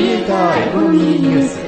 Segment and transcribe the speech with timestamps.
[0.00, 1.58] リエイターエコノミーニュース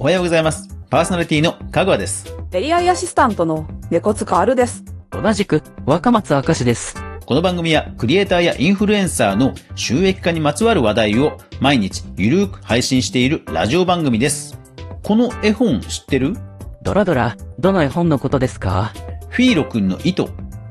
[0.00, 0.68] おはようございます。
[0.90, 2.26] パーソナリティのかぐわです。
[2.50, 4.82] エリアイアシスタントの猫塚あるです。
[5.12, 6.96] 同じく、若松明石です。
[7.24, 14.58] この番組はクリエイターやインフルエンサーの収益化にまつわる話題を毎日ゆるーく配信しているラジオ番組です。
[15.04, 16.34] この絵本知ってる？
[16.82, 18.92] ドラドラ、どの絵本のことですか？
[19.28, 20.30] フィーロくんの糸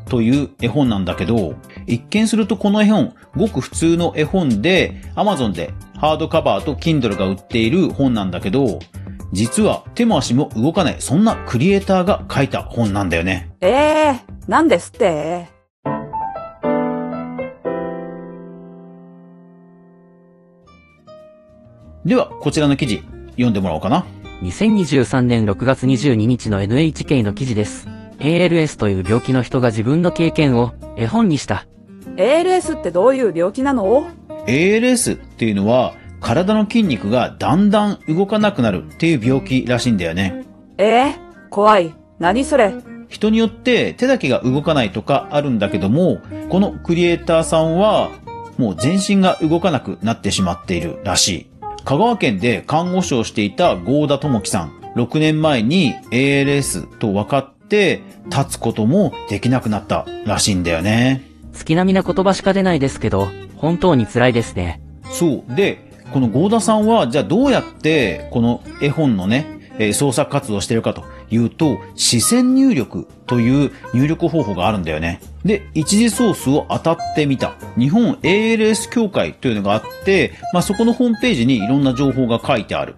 [0.09, 1.55] という絵本なんだけど、
[1.87, 8.79] 一見するとこの絵本、ごく普通の絵本で、Amazon でハードカバーと Kindle が売っている本なんだけど、
[9.31, 13.51] 実は手も足も動かない、そんなクリエイターが書いた本なんだよね。
[13.61, 15.47] ええー、なんですって？
[22.05, 24.05] では、こちらの記事、読んでもらおうかな。
[24.41, 27.87] 2023年6月22日の NHK の記事です。
[28.19, 31.65] ALS という病気の人が自分の経験を絵本にした。
[32.15, 34.07] ALS ってどういう病気なの
[34.45, 40.45] ？ALS っていうのは、体の筋肉がだんだん動かなくなるっていう病気らしいんだよね。
[40.77, 41.15] ええ
[41.49, 41.93] 怖い。
[42.19, 42.73] 何それ？
[43.09, 48.09] 人によって手だけが動かないとかあるんだけども、このクリエイターさんは、
[48.57, 51.47] もう全身が動かなくなってしまっているらしい。
[51.83, 54.71] 香川県で看護師をしていた郷田智樹さん。
[54.95, 61.32] 6年前に ALS と分かって、立つこともできなくなったらしいんだよね。
[61.53, 64.81] 月並みな言葉しか出ないですけど、本当に辛いですね。
[65.11, 65.55] そう。
[65.55, 75.19] で、この郷田さんは、じゃあどうやって、この絵本のね、えー創作活動をしてるかというと、視線入力という入力方法があるんだよね。
[75.43, 77.55] で、一次ソースを当たってみた。
[77.77, 82.95] 日本 ALS 協会というのがあって、まあ、そこのホームページにいろんな情報が書いてある。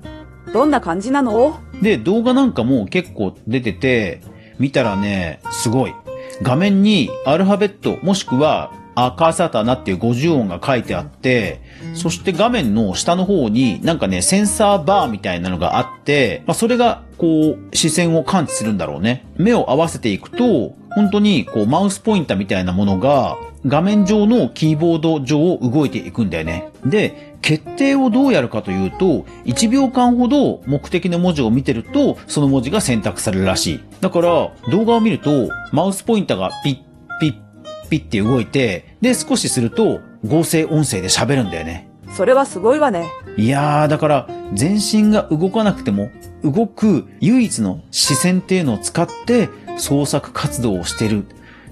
[0.51, 1.59] どんな感じなの？
[1.81, 4.21] で、動画なんかも結構出てて、
[4.59, 5.93] 見たらね、すごい。
[6.41, 11.61] 画面にアルファベットもしくは赤サタナっていう50音が書いてあって、
[11.93, 19.25] そして画面の下の方になんかね、センサーバーみたいなのがあって、まあ、それがこう視線を感知するんだろうね。
[19.37, 26.69] 目を合わせていくと、本当にこうマウスポインターみたいなものが画面上のキーボード上を動いていくんだよね。
[26.85, 33.79] で、決定をどうやるかというと、1秒間ほど目的の文字を見てると、その文字が選択されるらしい。
[34.01, 34.27] だから、
[34.69, 41.89] 動画を見ると、マウスポインターがピッ、ピッ、ピッって動いて、で、少しすると、合成音声で喋るんだよね。
[42.15, 43.09] それはすごいわね。
[43.35, 46.11] いやー、だから、全身が動かなくても、
[46.43, 51.25] 動く唯一の視線っていうのを使って、創作活動をしてる。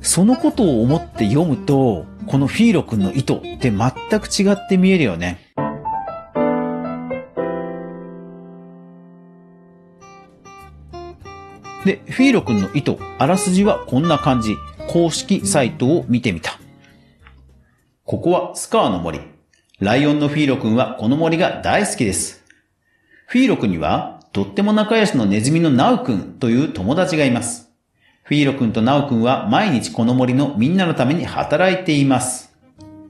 [0.03, 5.39] そのことを思って読むと、このフィーロ君の意図って全く違って見えるよね。
[11.85, 14.55] で、フィーロ君の意図、あらすじはこんな感じ。
[14.89, 16.59] 公式サイトを見てみた。
[18.03, 19.21] ここはスカーの森。
[19.79, 22.43] ライオンのフィーロ君はこの森が大好きです。
[23.27, 27.72] フィーロ君には、とっても仲良しのネズミのナウ君という友達がいます。
[28.23, 32.55] フィーロ君とナウ君は毎日この森のみんなのために働いています。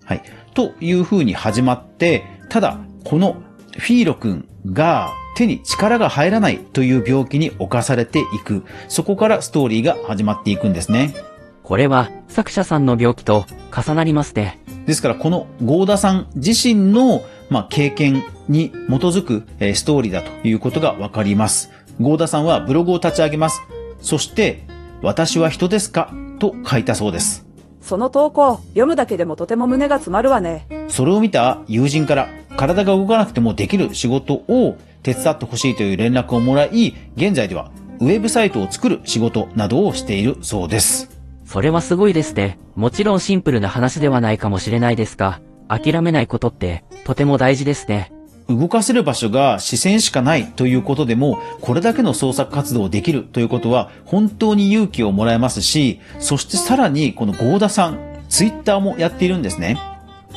[0.06, 0.24] はい。
[0.56, 3.36] という風に始まって、ただ、この
[3.78, 8.64] フィーロ君が手に力が入らないという病気に侵されていく。
[8.88, 11.14] そこからストーリーが始まっていくんですね。
[11.62, 14.60] これは、作者さんの病気と重なりますね。
[14.88, 18.76] ですから、このゴーダさん自身の、まあ、経験に基
[19.06, 21.70] づく、えーストーリーだということがわかります。
[22.02, 23.62] ゴーダさんはブログを立ち上げます。
[24.02, 24.66] そして、
[25.04, 26.14] 私は人ですか？
[26.40, 27.46] と書いたそうです。
[27.82, 30.66] その投稿、読むだけでもとても胸が詰まるわね。
[30.88, 37.70] それを見た友人から、体が動かなくてもできる仕事を手伝ってほしいという連絡をもらい、現在では
[38.00, 41.10] ウェブサイトを作る仕事などをしているそうです。
[41.46, 42.58] それはすごいですね。
[42.76, 48.14] もちろんシンプルな話ではないかもしれないですが、諦めないことって、とても大事ですね。
[48.50, 58.00] 動かせる場所が視線しかないということでも、これだけの創作活動をできるということは、本当に勇気をもらえますし、そしてさらにこのゴーダさん、
[58.30, 59.78] ツイッターもやっているんですね。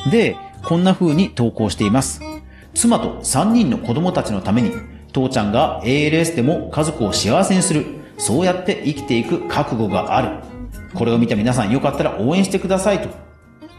[0.09, 2.21] で、こんな風に投稿しています。
[2.73, 4.71] 妻と3人の子供たちのために、
[5.11, 7.85] 父ちゃんが ALS でも家族を幸せにする。
[8.17, 10.29] そうやって生きていく覚悟がある。
[10.93, 13.09] これを見た皆さんよかったら応援してくださいと。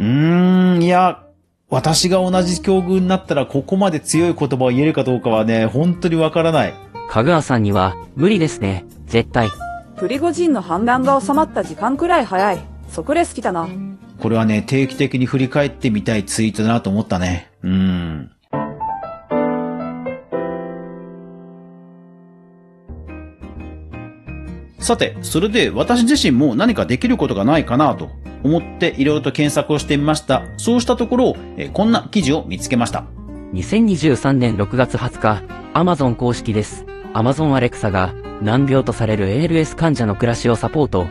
[0.01, 1.23] うーん、いや、
[1.71, 6.75] 私が同じ境遇になったらここまで強い言葉を言えるかどうかはね、本当にわからない。
[7.11, 8.87] かぐわさんには、無理ですね。
[9.07, 9.51] 絶対。
[9.99, 12.59] プリゴジンの反乱が収まった時間くらい早い。
[12.89, 13.69] 即レス来たな。
[14.19, 17.51] これはね、定期的に振り返ってみたいツイートだなと思ったね。
[17.63, 18.31] うん。
[24.79, 28.11] さて、それで私自身も何かできることがないかなと
[28.45, 30.45] 思っていろいろと検索をしてみました。
[30.57, 33.05] そうしたところ、えーこんな記事を見つけました。
[33.55, 35.43] 2023年6月20日、
[35.75, 36.85] Amazon 公式です。
[37.15, 41.07] Amazon Alexa が難病とされる ALS 患者の暮らしをサポート。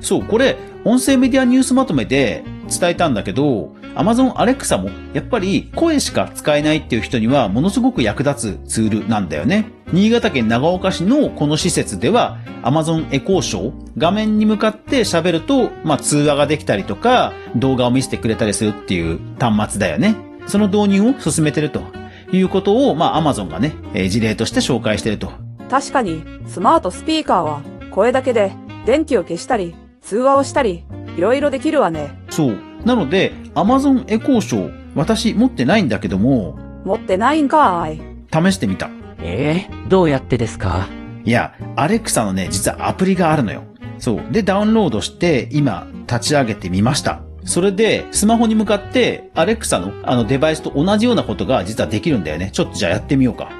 [0.00, 9.66] そう、これ、音声メディアニュースまとめで伝えたんだけど、Amazon Alexa もやっぱり声しか使えないっていう人にはものすごく役立つツールなんだよね。
[9.94, 20.16] 新潟県長岡市のこの施設では Amazon エコーショー、画面に向かって喋ると、まあ通話ができたりとか、動画を見せてくれたりするっていう端末だよね。
[20.48, 21.80] その導入を進めてると
[22.32, 25.30] いうことを、まあ Amazon がね、えー事例として紹介してると。
[25.70, 27.62] 確かに、スマートスピーカーは、
[27.92, 28.50] 声だけで、
[28.86, 30.84] 電気を消したり、通話をしたり、
[31.16, 32.18] いろいろできるわね。
[32.30, 32.56] そう。
[32.84, 38.50] なので、Amazon エコーショー、私持ってないんだけども、持ってないんかーい。
[38.50, 38.90] 試してみた。
[39.18, 40.88] えー、どうやってですか？
[41.24, 43.64] いや、アレクサのね、実はアプリがあるのよ。
[43.98, 44.22] そう。
[44.30, 47.22] で、ダウンロードして、今、立ち上げてみました。
[47.44, 52.50] それで、スマホに向かって、アレクサのあのデバイスと同じようなことが実はできるんだよね。
[52.52, 53.50] ちょっとじゃあやってみようか。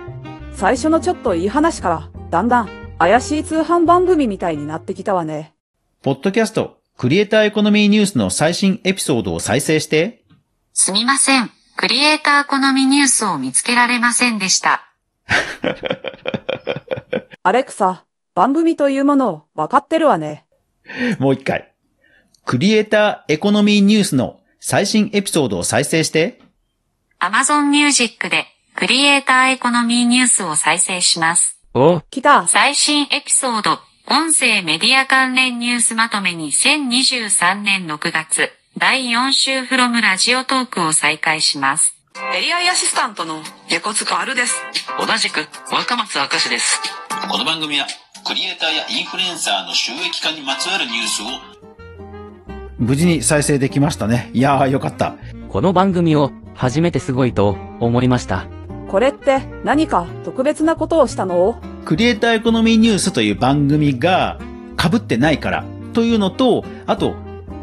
[0.54, 2.68] 最初のちょっといい話から、だんだん、
[2.98, 5.54] 怪しい通販番組みたいになってきたわね。
[6.02, 10.24] ポッドキャスト、クリエイターエコノミーニュースの最新エピソードを再生して、
[10.72, 11.50] すみません。
[11.76, 14.93] クリエイター好みニュースを見つけられませんでした。
[17.42, 18.04] アレクサ、
[18.34, 20.46] 番組というものを分かってるわね。
[21.18, 21.72] もう一回。
[22.44, 26.40] クリエイターエコノミーニュースの最新エピソードを再生して、
[27.20, 31.60] Amazon Music でクリエイターエコノミーニュースを再生します。
[31.74, 32.46] お、来た。
[32.48, 33.78] 最新エピソード、
[34.08, 41.93] 音声メディア関連ニュースまとめ2023年6月、第4週フロムラジオトークを再開します。
[42.16, 44.54] AI アシスタントの横塚あるです。
[45.04, 46.80] 同じく若松明石です。
[47.28, 47.86] この番組は
[48.24, 51.26] クリエイターやインフルエンサーの収益化にまつわるニュースを
[52.78, 54.30] 無事に再生できましたね。
[54.32, 55.16] いやーよかった。
[55.48, 58.46] この番組を初めてすごいと思いました。
[58.88, 61.60] これって何か特別なことをしたの？
[61.84, 64.38] クリエイターエコノミーニュースという番組が
[64.80, 67.16] 被ってないからというのと、あと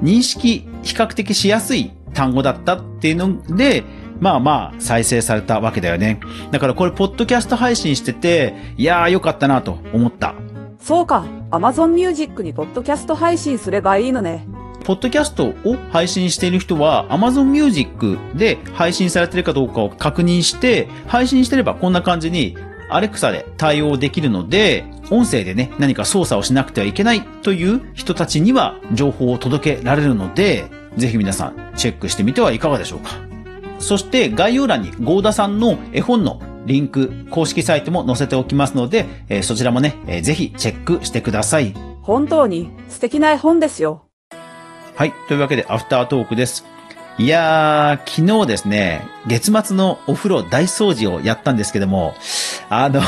[0.03, 3.85] 認識比較的しやすい単語だったっていうので、
[4.21, 6.21] まあまあ再生されたわけだよね。
[6.51, 10.35] だからこれポッドキャスト配信してて、いやーよかったなと思った。
[10.79, 14.47] そうか、Amazon Music にポッドキャスト配信すればいいのね。
[14.83, 22.55] ポッドキャストを配信している人は Amazon Music で配信されているかどうかを確認して、配信してればこんな感じに
[22.89, 30.65] Alexa で対応できるので、音声でね、何か操作をしなくてはいけないという人たちには情報を届けられるので、
[30.97, 33.30] ぜひ皆さんチェックしてみてはいかがでしょうか。
[33.81, 41.73] そして概要欄にゴーダさんの絵本のリンク、公式サイトも載せておきますので、えーそちらもね、えーぜひチェックしてください。
[42.01, 44.05] 本当に素敵な絵本ですよ。
[44.95, 45.13] はい。
[45.27, 46.65] というわけで、アフタートークです。
[47.17, 52.15] いやー、昨日ですね、月末のお風呂大掃除をやったんですけども、
[52.69, 53.01] あの、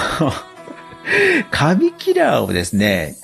[1.51, 3.15] カビキラーをですね、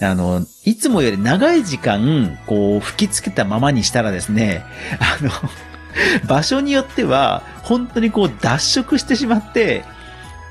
[0.00, 4.64] あの、いつもより長い時間、こう、吹きつけたままにしたらですね、
[4.98, 5.30] あの、
[6.26, 9.84] 場所によっては、本当にこう脱色してしまって、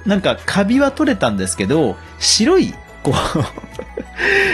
[0.05, 3.13] なんかカビは取れたんですけど、白い、こ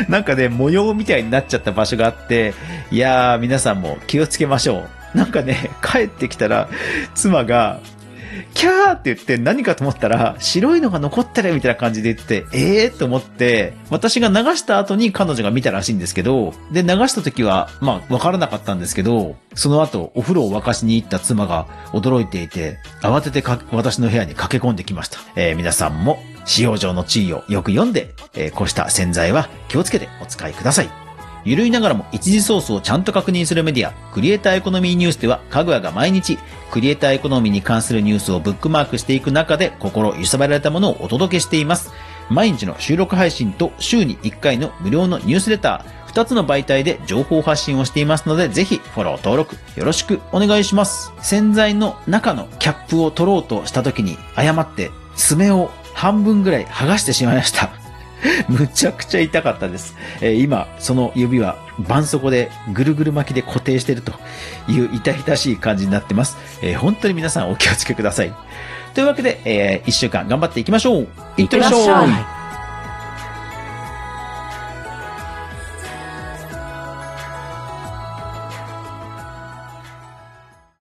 [0.08, 2.54] う、 なんかね、模様みたいになっちゃった場所があって、
[2.90, 5.18] いやー、皆さんも気をつけましょう。
[5.18, 6.70] なんかね、帰ってきたら、
[7.13, 7.80] 妻が、
[8.54, 25.20] キャーって言って何かと思ったら、白いのが残ってるみたいな感じで言って、ええー、と思って、私が流した後に彼女が見たらしいんですけど、で、流した時は、まあ、わからなかったんですけど、その後、お風呂を沸かしに行った妻が驚いていて、慌ててか私の部屋に駆け込んできました。
[25.36, 31.00] えー皆さんも、使用上の地位をよく読んで、えーこうした洗剤は気をつけてお使いください。
[31.43, 36.38] ゆるいながらも一時ソースをちゃんと確認するメディア、クリエイターエコノミーニュースでは、かぐわが毎日、
[36.69, 41.91] クリエイターエコノミーに関するニュースをブックマークしていく中で、心揺さぶられたものをお届けしています。
[42.29, 51.12] 毎日の収録配信と週に1回の無料のニュースレター、2つの媒体で情報発信をしていますので、ぜひフォロー登録よろしくお願いします。
[51.21, 57.81] 洗剤の中のキャップを取ろうとした時に、誤って爪を半分ぐらい剥がしてしまいました。
[58.50, 59.96] むちゃくちゃ痛かったです。
[60.22, 64.13] えー今、その指は絆創膏でぐるぐる巻きで固定してると
[64.68, 66.38] いう痛々しい感じになってます。
[66.62, 68.34] えー本当に皆さんお気をつけください。
[68.94, 71.08] というわけで、え1週間頑張っていきましょう。
[71.38, 72.06] いってらっしゃ
[72.38, 72.40] い。